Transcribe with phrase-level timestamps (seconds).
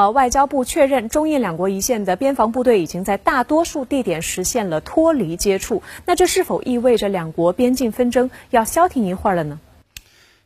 [0.00, 5.82] 呃，外交部确认，中印两国一线的边防部队已经在大多数地点实现了脱离接触。
[6.06, 9.60] 那这是否意味着两国边境纷争要消停一会儿了呢？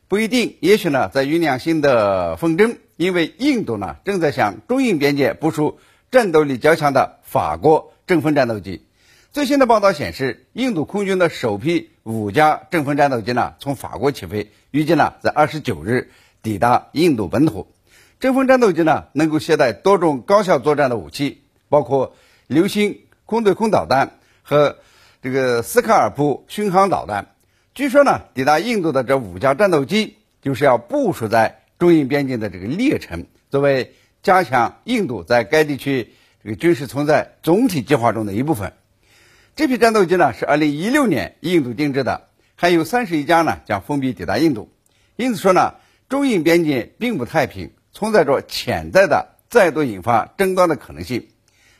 [0.09, 2.75] 不一定，也许呢，在酝酿新的纷争。
[2.97, 5.79] 因为印度呢，正在向中印边界部署
[6.11, 8.81] 战斗力较强的法国阵风战斗机。
[9.31, 16.11] 最新的报道显示，印度空军的首批五架阵风战斗机呢，从法国起飞，预计呢，在二十九日
[16.43, 17.67] 抵达印度本土。
[18.19, 22.15] 阵风战斗机呢，能够携带多种高效作战的武器，包括
[22.47, 24.77] 流星空对空导弹和
[25.21, 27.27] 这个斯卡尔普巡航导弹。
[27.73, 38.73] 据说呢，抵达印度的这五架战斗机就是要部署在中印边境的这个列城，作为加强印度在该地区这个军事存在总体计划中的一部分。
[39.57, 44.69] 这批战斗机呢是2016年印度定制的，还有三十一架呢将分别抵达印度。
[45.17, 45.75] 因此说呢，
[46.07, 51.29] 中印边境并不太平，存在着潜在的再度引发争端的可能性。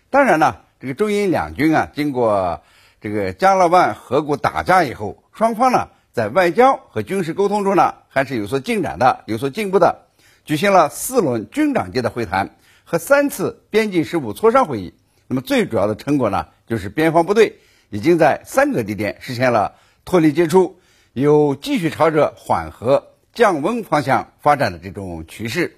[0.10, 2.64] 当然呢，这个中印两军啊，经过
[3.02, 10.06] 这个加勒万河谷打架以后，双方呢在外交和军事沟通中呢还是有所进展的，有所进步的，
[10.46, 14.94] 举行了四轮军长级的会谈和三次边境事务磋商会议。
[15.28, 17.60] 那么最主要的成果呢，就是边防部队。
[17.92, 20.80] 已经在三个地点实现了脱离接触，
[21.14, 25.78] 有继续朝着缓和降温方向发展的这种趋势。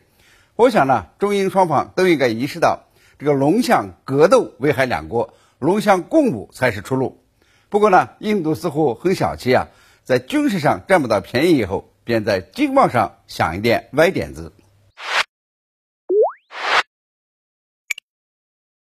[0.58, 2.86] 我想呢，中英双方都应该意识到，
[3.20, 7.24] 这个龙象格斗危害两国，龙象共舞才是出路。
[7.70, 9.68] 不过呢，印度似乎很小气啊，
[10.04, 14.52] 在军事上占不到便宜以后，便在经贸上想一点歪点子。